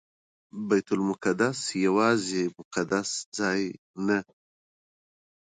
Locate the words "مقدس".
2.59-3.09